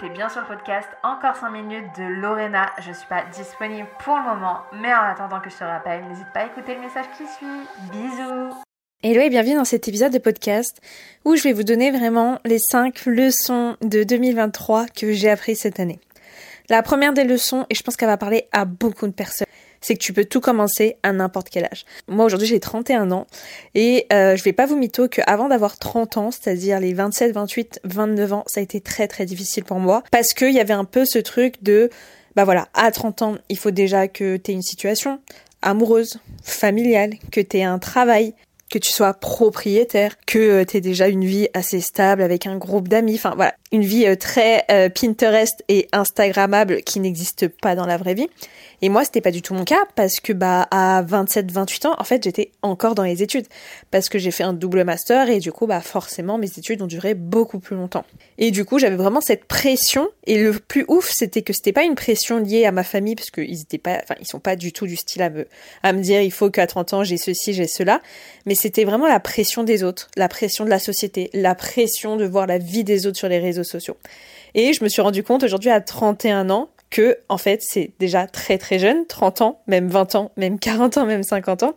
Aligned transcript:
t'es 0.00 0.08
bien 0.10 0.28
sur 0.28 0.42
le 0.42 0.46
podcast 0.46 0.88
Encore 1.02 1.36
5 1.36 1.50
minutes 1.50 1.86
de 1.96 2.02
Lorena. 2.02 2.70
Je 2.78 2.92
suis 2.92 3.06
pas 3.06 3.24
disponible 3.34 3.88
pour 4.00 4.16
le 4.16 4.24
moment, 4.24 4.58
mais 4.72 4.92
en 4.92 5.02
attendant 5.02 5.40
que 5.40 5.48
je 5.48 5.56
te 5.56 5.64
rappelle, 5.64 6.06
n'hésite 6.06 6.30
pas 6.34 6.40
à 6.40 6.46
écouter 6.46 6.74
le 6.74 6.82
message 6.82 7.06
qui 7.16 7.24
suit. 7.26 7.90
Bisous 7.90 8.54
Hello 9.02 9.20
et 9.22 9.30
bienvenue 9.30 9.54
dans 9.54 9.64
cet 9.64 9.88
épisode 9.88 10.12
de 10.12 10.18
podcast 10.18 10.80
où 11.24 11.36
je 11.36 11.42
vais 11.44 11.52
vous 11.52 11.62
donner 11.62 11.90
vraiment 11.90 12.40
les 12.44 12.58
5 12.58 13.06
leçons 13.06 13.76
de 13.80 14.04
2023 14.04 14.86
que 14.88 15.12
j'ai 15.12 15.30
appris 15.30 15.56
cette 15.56 15.80
année. 15.80 16.00
La 16.68 16.82
première 16.82 17.14
des 17.14 17.24
leçons, 17.24 17.64
et 17.70 17.74
je 17.74 17.82
pense 17.82 17.96
qu'elle 17.96 18.08
va 18.08 18.18
parler 18.18 18.48
à 18.52 18.64
beaucoup 18.64 19.06
de 19.06 19.12
personnes, 19.12 19.46
c'est 19.80 19.94
que 19.94 20.02
tu 20.02 20.12
peux 20.12 20.24
tout 20.24 20.40
commencer 20.40 20.96
à 21.02 21.12
n'importe 21.12 21.48
quel 21.50 21.64
âge. 21.64 21.84
Moi 22.08 22.24
aujourd'hui 22.24 22.46
j'ai 22.46 22.60
31 22.60 23.10
ans 23.10 23.26
et 23.74 24.06
euh, 24.12 24.36
je 24.36 24.42
vais 24.42 24.52
pas 24.52 24.66
vous 24.66 24.76
mytho 24.76 25.08
qu'avant 25.08 25.48
d'avoir 25.48 25.78
30 25.78 26.16
ans, 26.16 26.30
c'est-à-dire 26.30 26.80
les 26.80 26.94
27, 26.94 27.32
28, 27.32 27.80
29 27.84 28.32
ans, 28.32 28.44
ça 28.46 28.60
a 28.60 28.62
été 28.62 28.80
très 28.80 29.08
très 29.08 29.26
difficile 29.26 29.64
pour 29.64 29.78
moi 29.78 30.02
parce 30.10 30.34
qu'il 30.34 30.52
y 30.52 30.60
avait 30.60 30.74
un 30.74 30.84
peu 30.84 31.04
ce 31.04 31.18
truc 31.18 31.62
de 31.62 31.90
bah 32.34 32.44
voilà, 32.44 32.68
à 32.74 32.90
30 32.90 33.22
ans, 33.22 33.36
il 33.48 33.56
faut 33.56 33.70
déjà 33.70 34.08
que 34.08 34.36
tu 34.36 34.50
aies 34.50 34.54
une 34.54 34.62
situation 34.62 35.20
amoureuse, 35.62 36.20
familiale, 36.42 37.14
que 37.32 37.40
tu 37.40 37.56
aies 37.56 37.64
un 37.64 37.78
travail, 37.78 38.34
que 38.70 38.78
tu 38.78 38.92
sois 38.92 39.14
propriétaire, 39.14 40.16
que 40.26 40.38
euh, 40.38 40.64
tu 40.64 40.76
aies 40.76 40.80
déjà 40.80 41.08
une 41.08 41.24
vie 41.24 41.48
assez 41.54 41.80
stable 41.80 42.22
avec 42.22 42.46
un 42.46 42.56
groupe 42.58 42.88
d'amis, 42.88 43.14
enfin 43.14 43.32
voilà, 43.36 43.54
une 43.72 43.82
vie 43.82 44.06
euh, 44.06 44.16
très 44.16 44.64
euh, 44.70 44.88
Pinterest 44.88 45.64
et 45.68 45.88
Instagrammable 45.92 46.82
qui 46.82 47.00
n'existe 47.00 47.48
pas 47.48 47.74
dans 47.74 47.86
la 47.86 47.96
vraie 47.96 48.14
vie. 48.14 48.28
Et 48.82 48.88
moi, 48.88 49.04
c'était 49.04 49.22
pas 49.22 49.30
du 49.30 49.40
tout 49.40 49.54
mon 49.54 49.64
cas 49.64 49.84
parce 49.94 50.20
que 50.20 50.32
bah 50.32 50.68
à 50.70 51.02
27 51.02 51.50
28 51.50 51.86
ans, 51.86 51.94
en 51.98 52.04
fait, 52.04 52.22
j'étais 52.22 52.52
encore 52.62 52.94
dans 52.94 53.02
les 53.02 53.22
études 53.22 53.46
parce 53.90 54.08
que 54.08 54.18
j'ai 54.18 54.30
fait 54.30 54.44
un 54.44 54.52
double 54.52 54.84
master 54.84 55.30
et 55.30 55.38
du 55.38 55.50
coup, 55.50 55.66
bah 55.66 55.80
forcément 55.80 56.36
mes 56.36 56.46
études 56.58 56.82
ont 56.82 56.86
duré 56.86 57.14
beaucoup 57.14 57.58
plus 57.58 57.74
longtemps. 57.74 58.04
Et 58.38 58.50
du 58.50 58.64
coup, 58.64 58.78
j'avais 58.78 58.96
vraiment 58.96 59.22
cette 59.22 59.46
pression 59.46 60.08
et 60.26 60.38
le 60.38 60.52
plus 60.52 60.84
ouf, 60.88 61.10
c'était 61.10 61.42
que 61.42 61.54
c'était 61.54 61.72
pas 61.72 61.84
une 61.84 61.94
pression 61.94 62.38
liée 62.38 62.66
à 62.66 62.72
ma 62.72 62.84
famille 62.84 63.14
parce 63.14 63.30
qu'ils 63.30 63.62
étaient 63.62 63.78
pas 63.78 63.98
enfin, 64.02 64.14
ils 64.20 64.26
sont 64.26 64.40
pas 64.40 64.56
du 64.56 64.72
tout 64.72 64.86
du 64.86 64.96
style 64.96 65.22
à 65.22 65.30
me 65.30 65.46
à 65.82 65.92
me 65.94 66.02
dire 66.02 66.20
il 66.20 66.32
faut 66.32 66.50
qu'à 66.50 66.66
30 66.66 66.92
ans, 66.92 67.04
j'ai 67.04 67.16
ceci, 67.16 67.54
j'ai 67.54 67.66
cela, 67.66 68.02
mais 68.44 68.54
c'était 68.54 68.84
vraiment 68.84 69.08
la 69.08 69.20
pression 69.20 69.64
des 69.64 69.84
autres, 69.84 70.10
la 70.16 70.28
pression 70.28 70.66
de 70.66 70.70
la 70.70 70.78
société, 70.78 71.30
la 71.32 71.54
pression 71.54 72.16
de 72.16 72.26
voir 72.26 72.46
la 72.46 72.58
vie 72.58 72.84
des 72.84 73.06
autres 73.06 73.16
sur 73.16 73.28
les 73.28 73.38
réseaux 73.38 73.55
sociaux. 73.62 73.96
Et 74.54 74.72
je 74.72 74.82
me 74.82 74.88
suis 74.88 75.02
rendu 75.02 75.22
compte 75.22 75.42
aujourd'hui 75.42 75.70
à 75.70 75.80
31 75.80 76.50
ans 76.50 76.68
que, 76.90 77.18
en 77.28 77.38
fait, 77.38 77.60
c'est 77.62 77.90
déjà 77.98 78.26
très 78.26 78.58
très 78.58 78.78
jeune, 78.78 79.06
30 79.06 79.40
ans, 79.42 79.60
même 79.66 79.88
20 79.88 80.14
ans, 80.14 80.32
même 80.36 80.58
40 80.58 80.98
ans, 80.98 81.06
même 81.06 81.22
50 81.22 81.62
ans. 81.62 81.74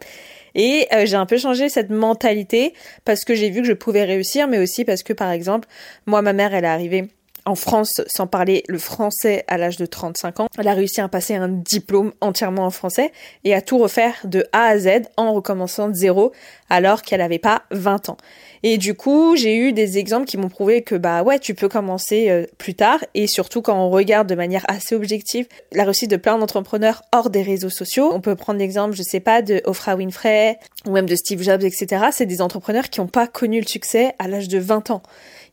Et 0.55 0.87
euh, 0.93 1.05
j'ai 1.05 1.15
un 1.15 1.25
peu 1.25 1.37
changé 1.37 1.69
cette 1.69 1.89
mentalité 1.89 2.73
parce 3.05 3.23
que 3.23 3.35
j'ai 3.35 3.49
vu 3.49 3.61
que 3.61 3.67
je 3.67 3.73
pouvais 3.73 4.03
réussir, 4.03 4.47
mais 4.47 4.59
aussi 4.59 4.85
parce 4.85 5.03
que, 5.03 5.13
par 5.13 5.31
exemple, 5.31 5.67
moi, 6.05 6.21
ma 6.21 6.33
mère, 6.33 6.53
elle 6.53 6.65
est 6.65 6.67
arrivée 6.67 7.09
en 7.45 7.55
France 7.55 8.01
sans 8.07 8.27
parler 8.27 8.63
le 8.67 8.77
français 8.77 9.43
à 9.47 9.57
l'âge 9.57 9.77
de 9.77 9.85
35 9.85 10.39
ans. 10.41 10.47
Elle 10.57 10.67
a 10.67 10.73
réussi 10.73 11.01
à 11.01 11.07
passer 11.07 11.35
un 11.35 11.47
diplôme 11.47 12.13
entièrement 12.21 12.65
en 12.65 12.71
français 12.71 13.11
et 13.43 13.53
à 13.53 13.61
tout 13.61 13.77
refaire 13.77 14.15
de 14.23 14.45
A 14.53 14.65
à 14.65 14.77
Z 14.77 14.89
en 15.17 15.33
recommençant 15.33 15.89
de 15.89 15.93
zéro 15.93 16.31
alors 16.69 17.01
qu'elle 17.01 17.19
n'avait 17.19 17.39
pas 17.39 17.63
20 17.71 18.09
ans. 18.09 18.17
Et 18.61 18.77
du 18.77 18.93
coup, 18.93 19.35
j'ai 19.37 19.55
eu 19.55 19.71
des 19.71 19.97
exemples 19.97 20.25
qui 20.25 20.37
m'ont 20.37 20.49
prouvé 20.49 20.81
que 20.81 20.95
bah 20.95 21.23
ouais, 21.23 21.39
tu 21.39 21.55
peux 21.55 21.69
commencer 21.69 22.29
euh, 22.29 22.45
plus 22.57 22.73
tard 22.73 22.99
et 23.13 23.25
surtout 23.25 23.61
quand 23.61 23.75
on 23.75 23.89
regarde 23.89 24.27
de 24.27 24.35
manière 24.35 24.65
assez 24.67 24.95
objective 24.95 25.47
la 25.71 25.85
réussite 25.85 26.11
de 26.11 26.17
plein 26.17 26.37
d'entrepreneurs 26.37 27.03
hors 27.13 27.29
des 27.29 27.41
réseaux 27.41 27.69
sociaux. 27.69 28.11
On 28.13 28.21
peut 28.21 28.35
prendre 28.35 28.59
l'exemple, 28.59 28.95
je 28.95 29.03
sais 29.03 29.21
pas, 29.21 29.41
de 29.41 29.61
Oprah 29.65 29.95
Winfrey 29.95 30.59
ou 30.85 30.91
même 30.91 31.07
de 31.07 31.15
Steve 31.15 31.41
Jobs, 31.41 31.63
etc. 31.63 32.07
C'est 32.11 32.25
des 32.25 32.41
entrepreneurs 32.41 32.89
qui 32.89 32.99
n'ont 32.99 33.07
pas 33.07 33.27
connu 33.27 33.61
le 33.61 33.67
succès 33.67 34.13
à 34.19 34.27
l'âge 34.27 34.47
de 34.49 34.59
20 34.59 34.91
ans. 34.91 35.01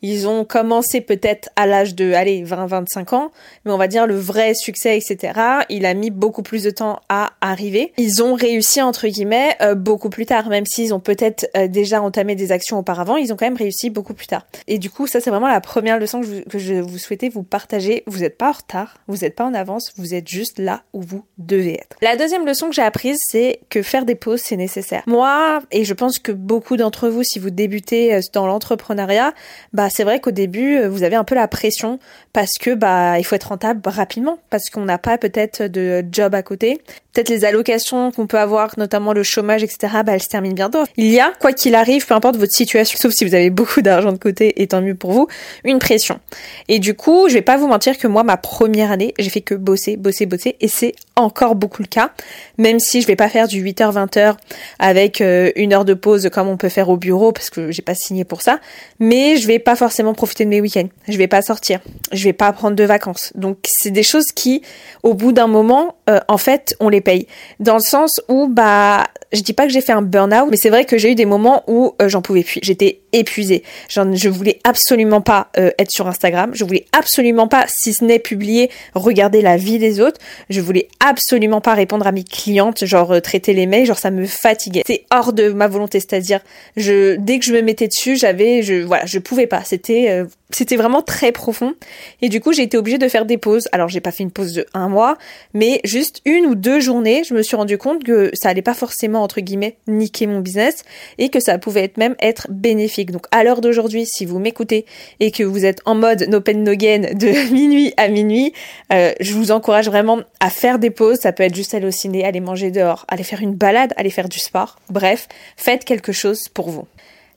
Ils 0.03 0.29
ont 0.29 0.45
commencé 0.45 1.01
peut-être 1.01 1.49
à 1.57 1.67
l'âge 1.67 1.95
de, 1.95 2.13
allez, 2.13 2.45
20-25 2.45 3.15
ans, 3.15 3.31
mais 3.65 3.73
on 3.73 3.79
va 3.79 3.89
dire 3.89 4.07
le 4.07 4.17
vrai 4.17 4.55
succès, 4.55 4.97
etc. 4.97 5.41
Il 5.69 5.87
a 5.87 5.95
mis 5.95 6.11
beaucoup 6.11 6.43
plus 6.43 6.63
de 6.63 6.71
temps 6.71 7.01
à 7.09 7.33
arriver. 7.41 7.93
Ils 7.97 8.23
ont 8.23 8.35
réussi, 8.35 8.83
entre 8.83 9.09
guillemets, 9.09 9.57
euh, 9.61 9.75
beaucoup 9.75 10.11
plus 10.11 10.27
tard, 10.27 10.49
même 10.49 10.67
s'ils 10.67 10.95
ont 10.95 11.01
peut-être 11.01 11.49
euh, 11.57 11.69
déjà 11.69 12.03
entamé 12.03 12.35
des 12.35 12.53
actions 12.53 12.79
auparavant, 12.79 13.17
ils 13.17 13.33
ont 13.33 13.37
quand 13.37 13.47
même 13.47 13.57
réussi 13.57 13.91
beaucoup 13.91 14.15
plus 14.15 14.27
tard. 14.27 14.47
Et 14.67 14.79
du 14.79 14.91
coup, 14.91 15.07
ça, 15.07 15.21
c'est 15.21 15.31
vraiment 15.31 15.49
la 15.49 15.61
première 15.61 15.99
leçon 15.99 16.21
que 16.49 16.59
je, 16.59 16.75
vous 16.75 16.99
souhaitais 16.99 17.29
vous 17.29 17.43
partager. 17.43 18.03
Vous 18.07 18.21
n'êtes 18.21 18.39
pas 18.39 18.49
en 18.49 18.53
retard, 18.53 18.99
vous 19.09 19.19
n'êtes 19.19 19.35
pas 19.35 19.45
en 19.45 19.55
avance, 19.55 19.93
vous 19.97 20.15
êtes 20.15 20.29
juste 20.29 20.59
là 20.59 20.83
où 20.93 21.03
vous 21.03 21.25
devez 21.39 21.75
être. 21.75 21.97
La 22.03 22.17
deuxième 22.17 22.47
leçon 22.47 22.69
que 22.69 22.75
j'ai 22.75 22.83
apprise, 22.83 23.19
c'est 23.29 23.61
que 23.71 23.83
faire 23.83 24.05
des 24.05 24.15
pauses, 24.15 24.41
c'est 24.43 24.57
nécessaire. 24.57 25.03
Moi, 25.07 25.61
et 25.71 25.85
je 25.85 25.95
pense 25.95 26.19
que 26.19 26.33
beaucoup 26.33 26.77
d'entre 26.77 27.09
vous, 27.09 27.23
si 27.23 27.39
vous 27.39 27.51
débutez 27.51 28.15
euh, 28.15 28.21
dans 28.33 28.47
l'entrepreneuriat, 28.47 29.35
bah 29.73 29.86
bah, 29.87 29.91
c'est 29.95 30.03
vrai 30.03 30.19
qu'au 30.19 30.33
début, 30.33 30.79
euh, 30.79 30.89
vous 30.89 31.05
avez 31.05 31.15
un 31.15 31.23
peu 31.23 31.37
la 31.37 31.47
pression 31.47 32.01
parce 32.33 32.55
que 32.59 32.75
bah 32.75 33.21
il 33.21 33.25
faut 33.25 33.37
être 33.37 33.51
rentable 33.51 33.81
rapidement 33.85 34.41
parce 34.51 34.69
qu'on 34.69 34.85
n'a 34.85 34.99
pas 34.99 35.17
peut-être 35.17 35.63
de 35.63 36.05
job 36.11 36.35
à 36.35 36.43
côté. 36.43 36.81
Peut-être 37.13 37.29
les 37.29 37.45
allocations 37.45 38.11
qu'on 38.11 38.27
peut 38.27 38.41
avoir, 38.41 38.77
notamment 38.79 39.13
le 39.13 39.23
chômage, 39.23 39.63
etc. 39.63 39.99
Bah 40.05 40.15
elles 40.15 40.23
se 40.25 40.29
terminent 40.29 40.57
bientôt. 40.57 40.83
Il 40.97 41.07
y 41.07 41.21
a 41.21 41.31
quoi 41.41 41.53
qu'il 41.53 41.77
arrive, 41.77 42.05
peu 42.05 42.15
importe 42.15 42.37
votre 42.37 42.51
situation, 42.51 42.99
sauf 43.01 43.13
si 43.13 43.25
vous 43.25 43.37
avez 43.37 43.49
beaucoup 43.51 43.81
d'argent 43.81 44.11
de 44.11 44.19
côté, 44.19 44.61
et 44.61 44.67
tant 44.67 44.83
mieux 44.83 44.97
pour 44.97 45.13
vous, 45.13 45.29
une 45.63 45.79
pression. 45.79 46.19
Et 46.67 46.81
du 46.81 46.95
coup, 46.95 47.29
je 47.29 47.35
vais 47.35 47.43
pas 47.43 47.57
vous 47.57 47.69
mentir 47.69 47.97
que 47.97 48.09
moi, 48.09 48.25
ma 48.25 48.37
première 48.37 48.91
année, 48.91 49.15
j'ai 49.21 49.31
fait 49.31 49.41
que 49.41 49.55
bosser, 49.55 49.97
bosser, 49.97 50.27
bosser, 50.27 50.57
et 50.61 50.67
c'est 50.67 50.97
encore 51.17 51.55
beaucoup 51.55 51.83
le 51.83 51.89
cas. 51.89 52.13
Même 52.59 52.79
si 52.79 53.01
je 53.01 53.07
vais 53.07 53.17
pas 53.17 53.29
faire 53.29 53.49
du 53.49 53.63
8h 53.63 53.93
20h 53.93 54.37
avec 54.79 55.21
euh, 55.21 55.51
une 55.57 55.73
heure 55.73 55.85
de 55.85 55.95
pause 55.95 56.29
comme 56.33 56.49
on 56.49 56.57
peut 56.57 56.69
faire 56.69 56.89
au 56.89 56.97
bureau 56.97 57.33
parce 57.33 57.51
que 57.51 57.73
j'ai 57.73 57.83
pas 57.83 57.95
signé 57.95 58.25
pour 58.25 58.43
ça, 58.43 58.61
mais 59.01 59.37
je 59.37 59.47
vais 59.47 59.59
pas 59.59 59.77
forcément 59.77 60.15
profiter 60.15 60.45
de 60.45 60.51
mes 60.51 60.61
week-ends. 60.61 60.89
Je 61.09 61.17
vais 61.17 61.27
pas 61.27 61.43
sortir. 61.43 61.81
Je 62.13 62.25
vais 62.25 62.33
pas 62.33 62.53
prendre 62.53 62.77
de 62.77 62.85
vacances. 62.85 63.33
Donc 63.35 63.59
c'est 63.67 63.91
des 63.91 64.03
choses 64.03 64.27
qui, 64.35 64.63
au 65.03 65.15
bout 65.15 65.33
d'un 65.33 65.47
moment, 65.47 65.97
euh, 66.09 66.21
en 66.29 66.39
fait, 66.39 66.77
on 66.81 66.89
les 66.89 67.01
paye. 67.01 67.27
Dans 67.61 67.75
le 67.75 67.81
sens 67.81 68.21
où, 68.29 68.49
bah, 68.49 69.05
je 69.33 69.41
dis 69.41 69.53
pas 69.53 69.67
que 69.67 69.73
j'ai 69.73 69.81
fait 69.81 69.93
un 69.93 70.03
burn-out, 70.03 70.49
mais 70.51 70.57
c'est 70.57 70.71
vrai 70.71 70.85
que 70.85 70.99
j'ai 70.99 71.13
eu 71.13 71.15
des 71.15 71.27
moments 71.27 71.65
où 71.67 71.95
euh, 72.01 72.09
j'en 72.09 72.23
pouvais 72.23 72.45
plus. 72.45 72.61
J'étais 72.63 73.01
épuisée. 73.13 73.63
je 73.89 74.29
voulais 74.29 74.59
absolument 74.65 75.21
pas 75.21 75.49
euh, 75.59 75.71
être 75.79 75.91
sur 75.91 76.07
Instagram. 76.07 76.51
Je 76.55 76.65
voulais 76.65 76.87
absolument 76.93 77.49
pas, 77.49 77.65
si 77.69 77.95
ce 77.95 78.05
n'est 78.05 78.19
publier, 78.19 78.71
regarder 78.95 79.43
la 79.43 79.57
vie 79.57 79.79
des 79.79 80.01
autres. 80.01 80.21
Je 80.51 80.61
voulais 80.61 80.89
absolument 81.05 81.61
pas 81.61 81.75
répondre 81.75 82.07
à 82.07 82.13
mes 82.13 82.25
clientes, 82.25 82.85
genre 82.85 83.21
traiter 83.21 83.53
les 83.53 83.67
mails, 83.67 83.87
genre 83.87 83.99
ça 83.99 84.11
me 84.11 84.27
fatiguait. 84.27 84.83
C'est 84.87 85.05
hors 85.11 85.33
de 85.33 85.49
ma 85.49 85.69
volonté, 85.69 86.01
c'est-à-dire, 86.01 86.41
je, 86.77 87.17
dès 87.17 87.39
que 87.39 87.45
je 87.45 87.53
me 87.53 87.63
mettais 87.63 87.89
dessus, 87.89 88.17
j'avais, 88.17 88.63
je, 88.63 88.85
voilà, 88.85 89.07
je 89.07 89.19
pouvais 89.19 89.47
pas. 89.47 89.63
C'était 89.65 90.25
c'était 90.51 90.77
vraiment 90.77 91.03
très 91.03 91.33
profond 91.33 91.75
et 92.23 92.29
du 92.29 92.41
coup 92.41 92.53
j'ai 92.53 92.63
été 92.63 92.77
obligée 92.77 92.99
de 92.99 93.09
faire 93.09 93.27
des 93.27 93.37
pauses. 93.37 93.69
Alors 93.73 93.89
j'ai 93.89 94.01
pas 94.01 94.13
fait 94.13 94.23
une 94.23 94.31
pause 94.31 94.53
de 94.53 94.67
un 94.75 94.89
mois, 94.89 95.19
mais 95.55 95.81
juste 95.85 96.21
une 96.25 96.47
ou 96.47 96.55
deux 96.55 96.79
journées, 96.81 97.25
je 97.25 97.35
me 97.35 97.43
suis 97.43 97.57
rendu 97.57 97.79
compte 97.79 98.05
que 98.05 98.31
ça 98.33 98.51
allait 98.51 98.63
pas 98.63 98.75
forcément 98.75 99.23
entre 99.23 99.41
guillemets 99.41 99.77
niquer 99.89 100.27
mon 100.27 100.41
business 100.41 100.85
et 101.19 101.31
que 101.31 101.41
ça 101.41 101.59
pouvait 101.59 101.83
être 101.85 101.99
même 101.99 102.15
être 102.21 102.47
bénéfique. 102.51 103.11
Donc 103.11 103.27
à 103.33 103.43
l'heure 103.43 103.61
d'aujourd'hui, 103.61 104.07
si 104.07 104.25
vous 104.25 104.39
m'écoutez 104.39 104.87
et 105.21 105.31
que 105.31 105.43
vous 105.43 105.65
êtes 105.65 105.81
en 105.85 105.95
mode 105.95 106.27
no 106.29 106.41
no 106.55 106.75
gain 106.75 107.13
de 107.13 107.51
minuit 107.53 107.93
à 107.97 108.09
minuit, 108.09 108.53
euh, 108.93 109.13
je 109.21 109.33
vous 109.33 109.51
encourage 109.51 109.87
vraiment 109.87 110.21
à 110.41 110.51
faire 110.51 110.79
des 110.79 110.91
pauses. 110.91 111.19
Ça 111.19 111.33
peut 111.33 111.43
être 111.43 111.57
juste 111.57 111.75
aller 111.75 111.87
au 111.87 111.91
ciné, 111.91 112.25
aller 112.25 112.41
manger 112.41 112.71
dehors, 112.71 113.05
aller 113.09 113.25
faire 113.25 113.43
une 113.43 113.55
balade, 113.55 113.93
aller 113.97 114.11
faire 114.11 114.29
du 114.29 114.39
sport. 114.39 114.77
Bref, 114.91 115.29
faites 115.57 115.85
quelque 115.85 116.13
chose 116.13 116.49
pour 116.49 116.71
vous. 116.71 116.87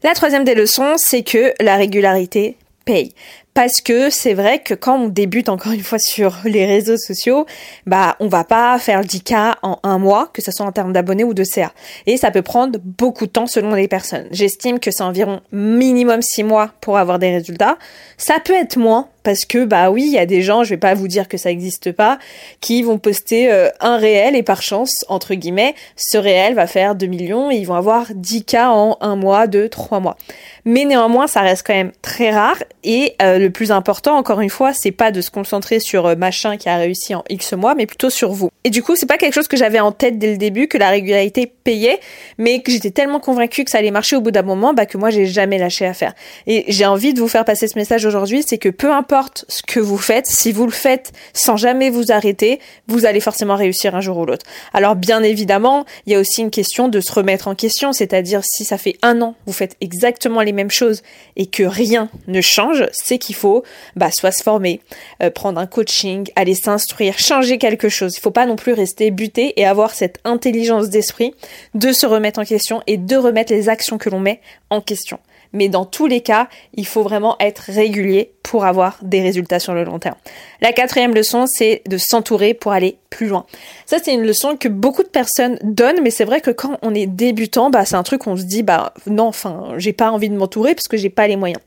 La 0.04 0.14
troisième 0.14 0.46
des 0.46 0.56
leçons, 0.56 0.94
c'est 0.98 1.24
que 1.24 1.54
la 1.60 1.76
régularité 1.76 2.56
paye. 2.90 3.14
Parce 3.54 3.82
que 3.82 4.10
c'est 4.10 4.34
vrai 4.34 4.60
que 4.60 4.74
quand 4.74 4.98
on 4.98 5.08
débute 5.08 5.50
encore 5.50 5.72
une 5.72 5.84
fois 5.84 6.00
sur 6.00 6.38
les 6.46 6.66
réseaux 6.66 6.98
sociaux, 6.98 7.46
bah 7.86 8.16
on 8.20 8.28
va 8.28 8.44
pas 8.44 8.78
faire 8.80 9.02
le 9.02 9.06
10K 9.06 9.56
en 9.64 9.80
un 9.84 9.98
mois, 9.98 10.30
que 10.34 10.42
ce 10.42 10.52
soit 10.52 10.66
en 10.66 10.72
termes 10.72 10.94
d'abonnés 10.94 11.24
ou 11.24 11.34
de 11.34 11.44
CA. 11.44 11.74
Et 12.06 12.18
ça 12.18 12.32
peut 12.32 12.42
prendre 12.42 12.80
beaucoup 12.84 13.26
de 13.26 13.32
temps 13.32 13.48
selon 13.48 13.74
les 13.74 13.88
personnes. 13.88 14.28
J'estime 14.32 14.80
que 14.80 14.92
c'est 14.92 15.04
environ 15.04 15.42
minimum 15.52 16.22
6 16.22 16.44
mois 16.44 16.72
pour 16.80 16.98
avoir 16.98 17.20
des 17.20 17.32
résultats. 17.32 17.78
Ça 18.18 18.36
peut 18.44 18.54
être 18.54 18.78
moins, 18.78 19.10
parce 19.24 19.46
que 19.46 19.66
bah 19.66 19.90
oui, 19.90 20.04
il 20.06 20.14
y 20.14 20.18
a 20.18 20.26
des 20.26 20.42
gens, 20.42 20.64
je 20.64 20.70
vais 20.70 20.78
pas 20.78 20.94
vous 20.94 21.08
dire 21.08 21.28
que 21.28 21.38
ça 21.38 21.50
n'existe 21.50 21.92
pas, 21.92 22.20
qui 22.62 22.84
vont 22.84 22.98
poster 22.98 23.52
euh, 23.52 23.70
un 23.80 23.98
réel 23.98 24.36
et 24.36 24.44
par 24.44 24.62
chance, 24.62 25.06
entre 25.08 25.34
guillemets, 25.36 25.76
ce 25.96 26.18
réel 26.18 26.54
va 26.54 26.68
faire 26.68 26.96
2 26.96 27.06
millions 27.08 27.52
et 27.52 27.56
ils 27.56 27.66
vont 27.66 27.76
avoir 27.76 28.08
10 28.14 28.46
cas 28.46 28.70
en 28.70 28.98
un 29.02 29.16
mois, 29.16 29.48
2, 29.48 29.70
3 29.70 30.00
mois. 30.00 30.18
Mais 30.66 30.86
néanmoins, 30.86 31.28
ça 31.28 31.42
reste 31.42 31.66
quand 31.66 31.74
même 31.74 31.92
très 32.02 32.32
rare 32.32 32.58
et 32.84 33.16
euh, 33.22 33.39
le 33.40 33.50
plus 33.50 33.72
important, 33.72 34.18
encore 34.18 34.42
une 34.42 34.50
fois, 34.50 34.74
c'est 34.74 34.92
pas 34.92 35.12
de 35.12 35.22
se 35.22 35.32
concentrer 35.32 35.80
sur 35.80 36.06
euh, 36.06 36.16
machin 36.16 36.58
qui 36.58 36.70
a 36.70 36.78
réussi 36.78 37.16
en 37.16 37.24
X 37.30 37.54
mois, 37.54 37.76
mais 37.76 37.86
plutôt 37.86 38.10
sur 38.10 38.32
vous. 38.32 38.50
Et 38.64 38.70
du 38.70 38.84
coup, 38.84 38.96
c'est 38.96 39.06
pas 39.06 39.18
quelque 39.18 39.34
chose 39.34 39.48
que 39.48 39.58
j'avais 39.58 39.80
en 39.80 39.92
tête 39.92 40.20
dès 40.20 40.32
le 40.32 40.38
début, 40.38 40.68
que 40.68 40.78
la 40.78 40.90
régularité 40.90 41.48
payait, 41.48 42.00
mais 42.38 42.62
que 42.62 42.72
j'étais 42.72 42.92
tellement 42.92 43.20
convaincue 43.20 43.64
que 43.64 43.72
ça 43.72 43.78
allait 43.78 43.92
marcher 43.92 44.16
au 44.16 44.22
bout 44.22 44.32
d'un 44.32 44.42
moment, 44.42 44.74
bah 44.74 44.86
que 44.86 44.98
moi 44.98 45.10
j'ai 45.10 45.26
jamais 45.26 45.58
lâché 45.58 45.86
à 45.86 45.94
faire. 45.94 46.14
Et 46.46 46.66
j'ai 46.68 46.86
envie 46.86 47.14
de 47.14 47.20
vous 47.20 47.28
faire 47.28 47.46
passer 47.46 47.68
ce 47.68 47.78
message 47.78 48.06
aujourd'hui, 48.06 48.44
c'est 48.46 48.58
que 48.58 48.70
peu 48.70 48.92
importe 48.92 49.46
ce 49.48 49.64
que 49.64 49.80
vous 49.80 49.98
faites, 49.98 50.28
si 50.28 50.52
vous 50.52 50.66
le 50.66 50.72
faites 50.72 51.14
sans 51.34 51.58
jamais 51.58 51.90
vous 51.90 52.12
arrêter, 52.12 52.60
vous 52.88 53.06
allez 53.06 53.22
forcément 53.22 53.56
réussir 53.56 53.96
un 53.96 54.02
jour 54.02 54.18
ou 54.18 54.26
l'autre. 54.26 54.46
Alors 54.74 54.96
bien 54.96 55.24
évidemment, 55.24 55.86
il 56.06 56.14
y 56.14 56.16
a 56.16 56.20
aussi 56.20 56.42
une 56.42 56.52
question 56.52 56.90
de 56.90 57.00
se 57.00 57.12
remettre 57.12 57.48
en 57.48 57.56
question, 57.56 57.94
c'est-à-dire 57.94 58.42
si 58.44 58.66
ça 58.66 58.78
fait 58.78 58.98
un 59.02 59.22
an, 59.22 59.36
vous 59.46 59.54
faites 59.54 59.78
exactement 59.80 60.42
les 60.42 60.52
mêmes 60.52 60.72
choses 60.72 61.02
et 61.38 61.46
que 61.46 61.64
rien 61.64 62.10
ne 62.28 62.42
change, 62.42 62.86
c'est 62.92 63.18
qu'il 63.18 63.29
qu'il 63.30 63.36
faut 63.36 63.64
bah, 63.96 64.10
soit 64.12 64.32
se 64.32 64.42
former, 64.42 64.82
euh, 65.22 65.30
prendre 65.30 65.60
un 65.60 65.68
coaching, 65.68 66.28
aller 66.36 66.56
s'instruire, 66.56 67.20
changer 67.20 67.60
quelque 67.60 67.88
chose. 67.88 68.16
Il 68.18 68.22
faut 68.22 68.32
pas 68.32 68.48
non 68.48 68.56
plus 68.56 68.74
rester 68.74 69.12
buté 69.12 69.54
et 69.60 69.68
avoir 69.68 69.92
cette 69.94 70.18
intelligence 70.24 70.90
d'esprit 70.90 71.36
de 71.76 71.92
se 71.92 72.08
remettre 72.08 72.40
en 72.40 72.46
question 72.46 72.82
et 72.88 72.98
de 72.98 73.16
remettre 73.16 73.54
les 73.54 73.70
actions 73.70 74.00
que 74.00 74.10
l'on 74.10 74.20
met 74.20 74.42
en 74.72 74.82
question 74.82 75.20
mais 75.54 75.70
dans 75.70 75.86
tous 75.86 76.08
les 76.08 76.22
cas, 76.22 76.48
il 76.74 76.86
faut 76.86 77.04
vraiment 77.04 77.36
être 77.40 77.64
régulier 77.68 78.32
pour 78.44 78.66
avoir 78.66 78.98
des 79.02 79.22
résultats 79.22 79.60
sur 79.60 79.74
le 79.74 79.84
long 79.84 80.00
terme. 80.00 80.16
La 80.62 80.74
quatrième 80.74 81.14
leçon, 81.14 81.46
c'est 81.48 81.84
de 81.88 81.98
s'entourer 81.98 82.54
pour 82.54 82.72
aller 82.72 82.98
plus 83.10 83.28
loin. 83.28 83.46
Ça, 83.86 83.98
c'est 84.04 84.14
une 84.14 84.24
leçon 84.24 84.56
que 84.56 84.68
beaucoup 84.68 85.04
de 85.04 85.08
personnes 85.08 85.58
donnent, 85.64 86.02
mais 86.02 86.10
c'est 86.10 86.26
vrai 86.26 86.42
que 86.42 86.52
quand 86.52 86.78
on 86.82 86.96
est 86.96 87.06
débutant, 87.06 87.70
bah, 87.70 87.86
c'est 87.86 87.96
un 87.96 88.04
truc 88.04 88.26
où 88.26 88.30
on 88.32 88.38
se 88.38 88.44
dit, 88.44 88.64
bah, 88.64 88.94
non, 89.06 89.28
enfin, 89.28 89.74
j'ai 89.78 89.94
pas 89.94 90.12
envie 90.12 90.30
de 90.30 90.36
m'entourer 90.36 90.74
parce 90.74 90.88
que 90.88 90.98
j'ai 90.98 91.10
pas 91.10 91.28
les 91.28 91.36
moyens. 91.36 91.62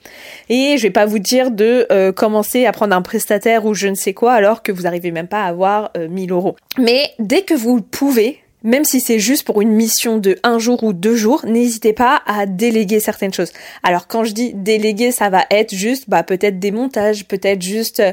Et 0.49 0.77
je 0.77 0.83
vais 0.83 0.91
pas 0.91 1.07
vous 1.07 1.19
dire 1.19 1.51
de 1.51 1.87
euh, 1.93 2.13
commencer 2.13 2.67
à 2.67 2.73
prendre 2.73 2.97
un 2.97 3.03
prestataire 3.03 3.65
ou 3.65 3.75
je 3.75 3.89
ne 3.89 3.95
sais 3.95 4.15
quoi 4.15 4.33
alors 4.33 4.63
que 4.63 4.73
vous 4.73 4.87
arrivez 4.87 5.11
même 5.11 5.29
pas 5.29 5.45
à 5.45 5.47
avoir 5.47 5.91
1000 5.97 6.33
euh, 6.33 6.35
euros. 6.35 6.57
Mais 6.79 7.11
dès 7.19 7.43
que 7.43 7.55
vous 7.55 7.81
pouvez, 7.81 8.42
même 8.63 8.85
si 8.85 9.01
c'est 9.01 9.19
juste 9.19 9.45
pour 9.45 9.61
une 9.63 9.73
mission 9.73 10.19
de 10.19 10.39
un 10.43 10.59
jour 10.59 10.83
ou 10.85 10.93
deux 10.93 11.17
jours, 11.17 11.45
n'hésitez 11.47 11.93
pas 11.93 12.23
à 12.27 12.47
déléguer 12.47 13.01
certaines 13.01 13.35
choses. 13.35 13.53
Alors 13.83 14.07
quand 14.07 14.25
je 14.25 14.33
dis 14.33 14.53
déléguer, 14.55 15.13
ça 15.13 15.31
va 15.31 15.45
être 15.51 15.75
juste 15.75 16.05
bah 16.09 16.23
peut-être 16.23 16.59
des 16.59 16.71
montages, 16.71 17.27
peut-être 17.27 17.63
juste 17.63 18.01
euh, 18.01 18.13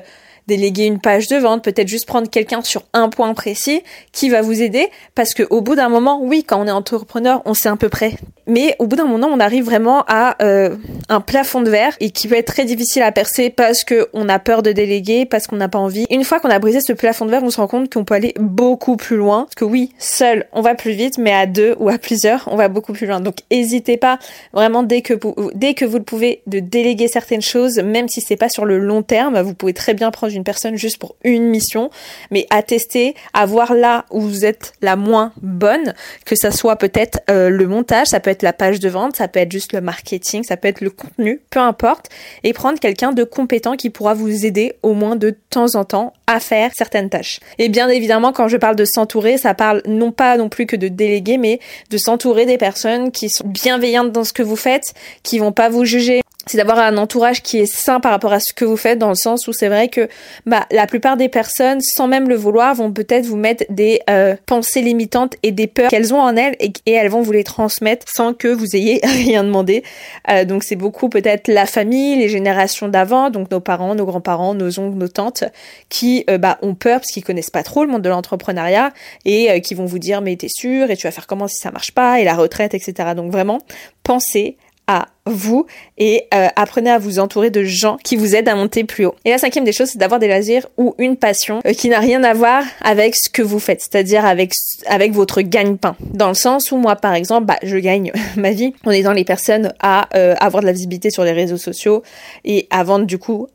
déléguer 0.49 0.85
une 0.85 0.99
page 0.99 1.27
de 1.27 1.37
vente, 1.37 1.63
peut-être 1.63 1.87
juste 1.87 2.07
prendre 2.07 2.29
quelqu'un 2.29 2.61
sur 2.63 2.83
un 2.93 3.09
point 3.09 3.33
précis 3.33 3.81
qui 4.11 4.29
va 4.29 4.41
vous 4.41 4.61
aider 4.61 4.89
parce 5.15 5.33
que 5.33 5.43
au 5.49 5.61
bout 5.61 5.75
d'un 5.75 5.89
moment, 5.89 6.19
oui, 6.21 6.43
quand 6.43 6.59
on 6.59 6.67
est 6.67 6.71
entrepreneur, 6.71 7.41
on 7.45 7.53
sait 7.53 7.69
à 7.69 7.75
peu 7.75 7.89
près. 7.89 8.13
Mais 8.47 8.75
au 8.79 8.87
bout 8.87 8.95
d'un 8.95 9.05
moment, 9.05 9.27
on 9.27 9.39
arrive 9.39 9.63
vraiment 9.63 10.03
à 10.07 10.35
euh, 10.41 10.75
un 11.09 11.21
plafond 11.21 11.61
de 11.61 11.69
verre 11.69 11.95
et 11.99 12.11
qui 12.11 12.27
peut 12.27 12.37
être 12.37 12.53
très 12.53 12.65
difficile 12.65 13.01
à 13.01 13.11
percer 13.11 13.49
parce 13.49 13.83
que 13.83 14.07
on 14.13 14.29
a 14.29 14.39
peur 14.39 14.63
de 14.63 14.71
déléguer, 14.71 15.25
parce 15.25 15.47
qu'on 15.47 15.57
n'a 15.57 15.67
pas 15.67 15.79
envie. 15.79 16.05
Une 16.09 16.23
fois 16.23 16.39
qu'on 16.39 16.49
a 16.49 16.59
brisé 16.59 16.79
ce 16.81 16.93
plafond 16.93 17.25
de 17.25 17.31
verre, 17.31 17.43
on 17.43 17.49
se 17.49 17.57
rend 17.57 17.67
compte 17.67 17.91
qu'on 17.91 18.05
peut 18.05 18.13
aller 18.13 18.33
beaucoup 18.39 18.95
plus 18.95 19.17
loin. 19.17 19.43
Parce 19.43 19.55
que 19.55 19.65
oui, 19.65 19.91
seul, 19.97 20.45
on 20.53 20.61
va 20.61 20.75
plus 20.75 20.91
vite, 20.91 21.17
mais 21.17 21.33
à 21.33 21.47
deux 21.47 21.75
ou 21.79 21.89
à 21.89 21.97
plusieurs, 21.97 22.47
on 22.51 22.55
va 22.55 22.67
beaucoup 22.67 22.93
plus 22.93 23.07
loin. 23.07 23.19
Donc, 23.19 23.37
n'hésitez 23.51 23.97
pas 23.97 24.19
vraiment 24.53 24.83
dès 24.83 25.01
que 25.01 25.13
vous, 25.13 25.51
dès 25.55 25.73
que 25.73 25.85
vous 25.85 25.97
le 25.97 26.03
pouvez 26.03 26.41
de 26.47 26.59
déléguer 26.59 27.07
certaines 27.07 27.41
choses, 27.41 27.79
même 27.79 28.07
si 28.07 28.21
c'est 28.21 28.37
pas 28.37 28.49
sur 28.49 28.65
le 28.65 28.77
long 28.77 29.01
terme, 29.01 29.39
vous 29.41 29.53
pouvez 29.53 29.73
très 29.73 29.93
bien 29.93 30.11
prendre 30.11 30.33
une 30.33 30.43
personne 30.43 30.75
juste 30.75 30.97
pour 30.97 31.15
une 31.23 31.45
mission, 31.49 31.89
mais 32.31 32.45
à 32.49 32.61
tester, 32.61 33.15
à 33.33 33.45
voir 33.45 33.73
là 33.73 34.05
où 34.11 34.21
vous 34.21 34.45
êtes 34.45 34.73
la 34.81 34.95
moins 34.95 35.33
bonne, 35.41 35.93
que 36.25 36.35
ça 36.35 36.51
soit 36.51 36.75
peut-être 36.75 37.19
euh, 37.29 37.49
le 37.49 37.67
montage, 37.67 38.07
ça 38.07 38.19
peut 38.19 38.29
être 38.29 38.43
la 38.43 38.53
page 38.53 38.79
de 38.79 38.89
vente, 38.89 39.15
ça 39.15 39.27
peut 39.27 39.39
être 39.39 39.51
juste 39.51 39.73
le 39.73 39.81
marketing, 39.81 40.43
ça 40.43 40.57
peut 40.57 40.67
être 40.67 40.81
le 40.81 40.89
contenu, 40.99 41.41
peu 41.49 41.59
importe, 41.59 42.07
et 42.43 42.53
prendre 42.53 42.79
quelqu'un 42.79 43.11
de 43.11 43.23
compétent 43.23 43.75
qui 43.75 43.89
pourra 43.89 44.13
vous 44.13 44.45
aider 44.45 44.73
au 44.83 44.93
moins 44.93 45.15
de 45.15 45.35
temps 45.49 45.75
en 45.75 45.85
temps 45.85 46.13
à 46.27 46.39
faire 46.39 46.71
certaines 46.75 47.09
tâches. 47.09 47.39
Et 47.57 47.69
bien 47.69 47.89
évidemment, 47.89 48.31
quand 48.31 48.47
je 48.47 48.57
parle 48.57 48.75
de 48.75 48.85
s'entourer, 48.85 49.37
ça 49.37 49.53
parle 49.53 49.81
non 49.85 50.11
pas 50.11 50.37
non 50.37 50.49
plus 50.49 50.65
que 50.65 50.75
de 50.75 50.87
déléguer, 50.87 51.37
mais 51.37 51.59
de 51.89 51.97
s'entourer 51.97 52.45
des 52.45 52.57
personnes 52.57 53.11
qui 53.11 53.29
sont 53.29 53.47
bienveillantes 53.47 54.11
dans 54.11 54.23
ce 54.23 54.33
que 54.33 54.43
vous 54.43 54.55
faites, 54.55 54.93
qui 55.23 55.39
vont 55.39 55.51
pas 55.51 55.69
vous 55.69 55.85
juger, 55.85 56.21
c'est 56.49 56.57
d'avoir 56.57 56.79
un 56.79 56.97
entourage 56.97 57.43
qui 57.43 57.59
est 57.59 57.71
sain 57.71 57.99
par 57.99 58.11
rapport 58.11 58.33
à 58.33 58.39
ce 58.39 58.53
que 58.53 58.65
vous 58.65 58.75
faites 58.75 58.97
dans 58.97 59.09
le 59.09 59.15
sens 59.15 59.47
où 59.47 59.53
c'est 59.53 59.67
vrai 59.67 59.87
que 59.87 60.09
bah 60.47 60.65
la 60.71 60.87
plupart 60.87 61.15
des 61.15 61.29
personnes 61.29 61.79
sans 61.79 62.07
même 62.07 62.27
le 62.27 62.35
vouloir 62.35 62.73
vont 62.73 62.91
peut-être 62.91 63.27
vous 63.27 63.37
mettre 63.37 63.65
des 63.69 64.01
euh, 64.09 64.35
pensées 64.47 64.81
limitantes 64.81 65.35
et 65.43 65.51
des 65.51 65.67
peurs 65.67 65.91
qu'elles 65.91 66.11
ont 66.11 66.19
en 66.19 66.35
elles 66.35 66.55
et, 66.59 66.73
elles 66.91 67.09
vont 67.09 67.21
vous 67.21 67.33
les 67.33 67.43
transmettre 67.43 68.07
sans 68.09 68.33
que 68.33 68.47
vous 68.47 68.75
ayez 68.75 68.99
rien 69.03 69.43
demandé. 69.43 69.83
Euh, 70.29 70.43
donc 70.43 70.63
c'est 70.63 70.75
beaucoup 70.75 71.07
peut-être 71.07 71.47
la 71.49 71.67
famille 71.67 72.17
les 72.17 72.29
générations 72.29 72.87
d'avant 72.87 73.29
donc 73.29 73.51
nos 73.51 73.59
parents 73.59 73.93
nos 73.93 74.05
grands-parents 74.05 74.55
nos 74.55 74.79
oncles 74.79 74.97
nos 74.97 75.07
tantes 75.07 75.43
qui 75.89 76.23
euh, 76.31 76.39
bah 76.39 76.57
ont 76.63 76.73
peur 76.73 76.99
parce 76.99 77.11
qu'ils 77.11 77.23
connaissent 77.23 77.51
pas 77.51 77.63
trop 77.63 77.83
le 77.83 77.91
monde 77.91 78.01
de 78.01 78.09
l'entrepreneuriat 78.09 78.91
et 79.25 79.61
qui 79.61 79.75
vont 79.75 79.85
vous 79.85 79.99
dire 79.99 80.21
mais 80.21 80.35
t'es 80.35 80.47
sûr 80.49 80.89
et 80.89 80.97
tu 80.97 81.05
vas 81.05 81.11
faire 81.11 81.27
comment 81.27 81.47
si 81.47 81.57
ça 81.57 81.69
marche 81.69 81.91
pas 81.91 82.19
et 82.19 82.23
la 82.23 82.33
retraite 82.33 82.73
etc 82.73 83.13
donc 83.15 83.31
vraiment 83.31 83.59
pensez 84.01 84.57
à 84.87 85.09
vous 85.31 85.65
et 85.97 86.25
euh, 86.33 86.47
apprenez 86.55 86.89
à 86.89 86.97
vous 86.97 87.19
entourer 87.19 87.49
de 87.49 87.63
gens 87.63 87.97
qui 88.03 88.15
vous 88.15 88.35
aident 88.35 88.49
à 88.49 88.55
monter 88.55 88.83
plus 88.83 89.05
haut. 89.05 89.15
Et 89.25 89.31
la 89.31 89.37
cinquième 89.37 89.65
des 89.65 89.73
choses, 89.73 89.89
c'est 89.89 89.97
d'avoir 89.97 90.19
des 90.19 90.27
loisirs 90.27 90.67
ou 90.77 90.95
une 90.97 91.17
passion 91.17 91.61
euh, 91.65 91.73
qui 91.73 91.89
n'a 91.89 91.99
rien 91.99 92.23
à 92.23 92.33
voir 92.33 92.63
avec 92.81 93.15
ce 93.15 93.29
que 93.29 93.41
vous 93.41 93.59
faites, 93.59 93.81
c'est-à-dire 93.81 94.25
avec 94.25 94.51
avec 94.87 95.11
votre 95.13 95.41
gagne-pain. 95.41 95.95
Dans 96.01 96.29
le 96.29 96.33
sens 96.33 96.71
où 96.71 96.77
moi, 96.77 96.95
par 96.95 97.13
exemple, 97.13 97.45
bah, 97.45 97.57
je 97.63 97.77
gagne 97.77 98.11
ma 98.37 98.51
vie 98.51 98.73
en 98.85 98.91
aidant 98.91 99.13
les 99.13 99.25
personnes 99.25 99.73
à 99.81 100.07
euh, 100.15 100.35
avoir 100.39 100.61
de 100.61 100.67
la 100.67 100.73
visibilité 100.73 101.09
sur 101.09 101.23
les 101.23 101.33
réseaux 101.33 101.57
sociaux 101.57 102.03
et 102.45 102.67
à 102.69 102.83
vendre 102.83 103.05
du 103.05 103.17
coup 103.17 103.47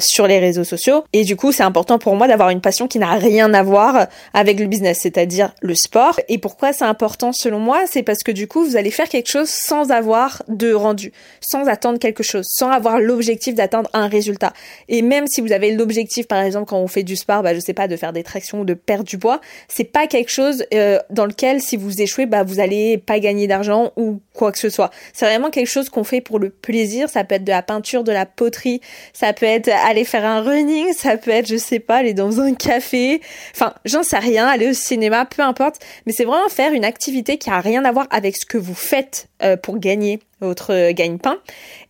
sur 0.00 0.26
les 0.26 0.38
réseaux 0.38 0.64
sociaux. 0.64 1.04
Et 1.12 1.24
du 1.24 1.36
coup, 1.36 1.52
c'est 1.52 1.62
important 1.62 1.98
pour 1.98 2.14
moi 2.16 2.28
d'avoir 2.28 2.50
une 2.50 2.60
passion 2.60 2.86
qui 2.86 2.98
n'a 2.98 3.14
rien 3.14 3.52
à 3.54 3.62
voir 3.62 4.06
avec 4.34 4.60
le 4.60 4.66
business, 4.66 5.00
c'est-à-dire 5.02 5.52
le 5.60 5.74
sport. 5.74 6.20
Et 6.28 6.38
pourquoi 6.38 6.72
c'est 6.72 6.84
important 6.84 7.32
selon 7.32 7.58
moi 7.58 7.80
C'est 7.90 8.02
parce 8.02 8.22
que 8.22 8.32
du 8.32 8.46
coup, 8.46 8.64
vous 8.64 8.76
allez 8.76 8.90
faire 8.90 9.08
quelque 9.08 9.30
chose 9.30 9.48
sans 9.48 9.90
avoir 9.90 10.42
de 10.48 10.72
rendu 10.72 11.07
sans 11.40 11.66
attendre 11.66 11.98
quelque 11.98 12.22
chose, 12.22 12.46
sans 12.48 12.70
avoir 12.70 13.00
l'objectif 13.00 13.54
d'atteindre 13.54 13.90
un 13.92 14.08
résultat. 14.08 14.52
Et 14.88 15.02
même 15.02 15.26
si 15.26 15.40
vous 15.40 15.52
avez 15.52 15.72
l'objectif, 15.72 16.26
par 16.26 16.42
exemple, 16.42 16.66
quand 16.66 16.78
on 16.78 16.88
fait 16.88 17.02
du 17.02 17.16
sport, 17.16 17.42
bah, 17.42 17.54
je 17.54 17.60
sais 17.60 17.74
pas, 17.74 17.88
de 17.88 17.96
faire 17.96 18.12
des 18.12 18.22
tractions 18.22 18.60
ou 18.60 18.64
de 18.64 18.74
perdre 18.74 19.04
du 19.04 19.18
poids, 19.18 19.40
c'est 19.68 19.84
pas 19.84 20.06
quelque 20.06 20.30
chose 20.30 20.64
euh, 20.74 20.98
dans 21.10 21.26
lequel, 21.26 21.60
si 21.60 21.76
vous 21.76 22.00
échouez, 22.00 22.26
bah, 22.26 22.42
vous 22.42 22.60
allez 22.60 22.98
pas 22.98 23.18
gagner 23.20 23.46
d'argent 23.46 23.92
ou 23.96 24.20
quoi 24.34 24.52
que 24.52 24.58
ce 24.58 24.70
soit. 24.70 24.90
C'est 25.12 25.26
vraiment 25.26 25.50
quelque 25.50 25.68
chose 25.68 25.88
qu'on 25.88 26.04
fait 26.04 26.20
pour 26.20 26.38
le 26.38 26.50
plaisir. 26.50 27.08
Ça 27.08 27.24
peut 27.24 27.36
être 27.36 27.44
de 27.44 27.50
la 27.50 27.62
peinture, 27.62 28.04
de 28.04 28.12
la 28.12 28.26
poterie, 28.26 28.80
ça 29.12 29.32
peut 29.32 29.46
être 29.46 29.68
aller 29.68 30.04
faire 30.04 30.24
un 30.24 30.42
running, 30.42 30.92
ça 30.92 31.16
peut 31.16 31.30
être, 31.30 31.48
je 31.48 31.56
sais 31.56 31.80
pas, 31.80 31.96
aller 31.96 32.14
dans 32.14 32.40
un 32.40 32.54
café. 32.54 33.20
Enfin, 33.54 33.74
j'en 33.84 34.02
sais 34.02 34.18
rien, 34.18 34.46
aller 34.46 34.70
au 34.70 34.74
cinéma, 34.74 35.24
peu 35.26 35.42
importe. 35.42 35.76
Mais 36.06 36.12
c'est 36.12 36.24
vraiment 36.24 36.48
faire 36.48 36.72
une 36.72 36.84
activité 36.84 37.38
qui 37.38 37.50
a 37.50 37.60
rien 37.60 37.84
à 37.84 37.92
voir 37.92 38.06
avec 38.10 38.36
ce 38.36 38.46
que 38.46 38.58
vous 38.58 38.74
faites 38.74 39.28
euh, 39.42 39.56
pour 39.56 39.78
gagner 39.78 40.20
votre 40.40 40.92
gagne-pain 40.92 41.38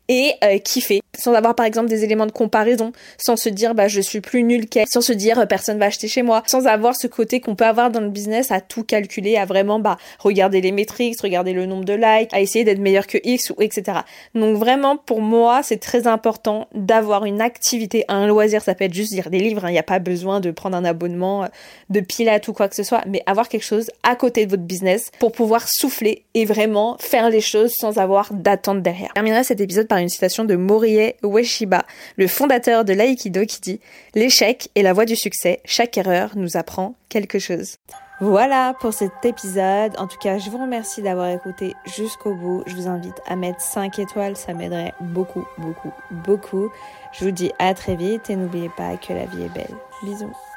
et 0.08 0.34
euh, 0.42 0.58
kiffer 0.58 1.00
sans 1.16 1.32
avoir 1.32 1.54
par 1.54 1.66
exemple 1.66 1.88
des 1.88 2.04
éléments 2.04 2.26
de 2.26 2.32
comparaison, 2.32 2.92
sans 3.18 3.36
se 3.36 3.48
dire 3.48 3.74
bah 3.74 3.88
je 3.88 4.00
suis 4.00 4.20
plus 4.20 4.42
nul 4.42 4.68
qu'elle, 4.68 4.86
sans 4.88 5.00
se 5.00 5.12
dire 5.12 5.46
personne 5.48 5.78
va 5.78 5.86
acheter 5.86 6.08
chez 6.08 6.22
moi, 6.22 6.42
sans 6.46 6.66
avoir 6.66 6.96
ce 6.96 7.06
côté 7.06 7.40
qu'on 7.40 7.54
peut 7.54 7.64
avoir 7.64 7.90
dans 7.90 8.00
le 8.00 8.10
business 8.10 8.50
à 8.50 8.60
tout 8.60 8.84
calculer, 8.84 9.36
à 9.36 9.44
vraiment 9.44 9.80
bah 9.80 9.96
regarder 10.18 10.60
les 10.60 10.72
métriques, 10.72 11.20
regarder 11.20 11.52
le 11.52 11.66
nombre 11.66 11.84
de 11.84 11.94
likes, 11.94 12.32
à 12.32 12.40
essayer 12.40 12.64
d'être 12.64 12.78
meilleur 12.78 13.06
que 13.06 13.18
X 13.22 13.50
ou 13.50 13.54
etc. 13.60 14.00
Donc 14.34 14.56
vraiment 14.56 14.96
pour 14.96 15.20
moi 15.20 15.62
c'est 15.62 15.78
très 15.78 16.06
important 16.06 16.68
d'avoir 16.74 17.24
une 17.24 17.40
activité, 17.40 18.04
un 18.08 18.26
loisir, 18.26 18.62
ça 18.62 18.74
peut 18.74 18.84
être 18.84 18.94
juste 18.94 19.12
lire 19.12 19.30
des 19.30 19.38
livres, 19.38 19.62
il 19.64 19.68
hein. 19.68 19.72
n'y 19.72 19.78
a 19.78 19.82
pas 19.84 19.98
besoin 19.98 20.40
de 20.40 20.50
prendre 20.50 20.76
un 20.76 20.84
abonnement 20.84 21.44
euh, 21.44 21.48
de 21.90 22.00
pilates 22.00 22.48
ou 22.48 22.52
quoi 22.52 22.68
que 22.68 22.76
ce 22.76 22.82
soit, 22.82 23.02
mais 23.06 23.22
avoir 23.26 23.48
quelque 23.48 23.64
chose 23.64 23.90
à 24.02 24.14
côté 24.16 24.46
de 24.46 24.50
votre 24.50 24.62
business 24.62 25.10
pour 25.18 25.32
pouvoir 25.32 25.68
souffler 25.68 26.24
et 26.34 26.44
vraiment 26.44 26.96
faire 27.00 27.30
les 27.30 27.40
choses 27.40 27.72
sans 27.72 27.98
avoir 27.98 28.32
d'attente 28.32 28.82
derrière. 28.82 29.08
Je 29.08 29.14
terminerai 29.14 29.44
cet 29.44 29.60
épisode 29.60 29.88
par 29.88 29.98
une 29.98 30.08
citation 30.08 30.44
de 30.44 30.56
Morie 31.22 31.42
Ueshiba, 31.42 31.84
le 32.16 32.26
fondateur 32.26 32.84
de 32.84 32.92
l'aïkido 32.92 33.44
qui 33.46 33.60
dit 33.60 33.80
L'échec 34.14 34.70
est 34.74 34.82
la 34.82 34.92
voie 34.92 35.04
du 35.04 35.16
succès, 35.16 35.60
chaque 35.64 35.96
erreur 35.96 36.32
nous 36.36 36.56
apprend 36.56 36.94
quelque 37.08 37.38
chose. 37.38 37.76
Voilà 38.20 38.74
pour 38.80 38.92
cet 38.92 39.24
épisode. 39.24 39.92
En 39.96 40.08
tout 40.08 40.18
cas, 40.18 40.38
je 40.38 40.50
vous 40.50 40.58
remercie 40.58 41.02
d'avoir 41.02 41.28
écouté 41.28 41.74
jusqu'au 41.96 42.34
bout. 42.34 42.64
Je 42.66 42.74
vous 42.74 42.88
invite 42.88 43.14
à 43.26 43.36
mettre 43.36 43.60
5 43.60 43.96
étoiles, 44.00 44.36
ça 44.36 44.54
m'aiderait 44.54 44.92
beaucoup, 45.00 45.46
beaucoup, 45.56 45.92
beaucoup. 46.10 46.68
Je 47.12 47.24
vous 47.24 47.30
dis 47.30 47.52
à 47.60 47.74
très 47.74 47.94
vite 47.94 48.28
et 48.28 48.34
n'oubliez 48.34 48.70
pas 48.76 48.96
que 48.96 49.12
la 49.12 49.26
vie 49.26 49.44
est 49.44 49.54
belle. 49.54 49.76
Bisous. 50.02 50.47